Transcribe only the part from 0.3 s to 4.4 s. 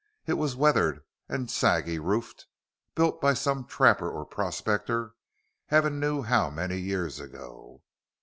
was weathered and saggy roofed, built by some trapper or